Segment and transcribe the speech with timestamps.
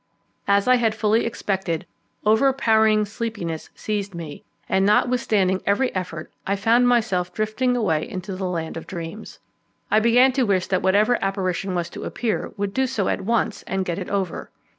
[0.47, 1.85] As I had fully expected,
[2.25, 8.47] overpowering sleepiness seized me, and, notwithstanding every effort, I found myself drifting away into the
[8.49, 9.37] land of dreams.
[9.91, 13.61] I began to wish that whatever apparition was to appear would do so at once
[13.67, 14.49] and get it over.